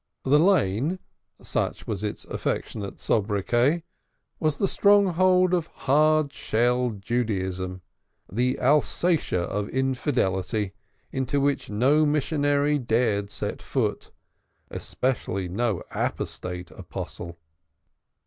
[0.23, 0.97] The Lane
[1.43, 3.83] such was its affectionate sobriquet
[4.39, 7.83] was the stronghold of hard shell Judaism,
[8.27, 10.73] the Alsatia of "infidelity"
[11.11, 14.09] into which no missionary dared set foot,
[14.71, 17.37] especially no apostate apostle.